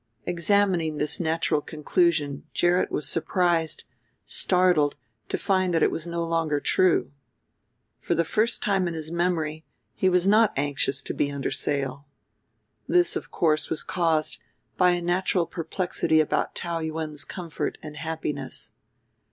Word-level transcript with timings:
Examining 0.25 0.97
this 0.97 1.19
natural 1.19 1.61
conclusion, 1.61 2.47
Gerrit 2.55 2.89
was 2.91 3.07
surprised, 3.07 3.83
startled, 4.25 4.95
to 5.29 5.37
find 5.37 5.75
that 5.75 5.83
it 5.83 5.91
was 5.91 6.07
no 6.07 6.23
longer 6.23 6.59
true. 6.59 7.11
For 7.99 8.15
the 8.15 8.25
first 8.25 8.63
time 8.63 8.87
in 8.87 8.95
his 8.95 9.11
memory 9.11 9.63
he 9.93 10.09
was 10.09 10.27
not 10.27 10.53
anxious 10.57 11.03
to 11.03 11.13
be 11.13 11.29
under 11.31 11.51
sail. 11.51 12.07
This 12.87 13.15
of 13.15 13.29
course 13.29 13.69
was 13.69 13.83
caused 13.83 14.39
by 14.75 14.89
a 14.89 15.03
natural 15.03 15.45
perplexity 15.45 16.19
about 16.19 16.55
Taou 16.55 16.83
Yuen's 16.83 17.23
comfort 17.23 17.77
and 17.83 17.95
happiness. 17.97 18.71